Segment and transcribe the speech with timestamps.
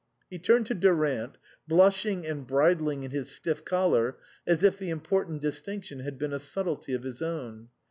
[0.31, 5.41] He turned to Durant, blushing and bridling in his stiff collar as if the important
[5.43, 7.69] distinction had been a subtlety of his own.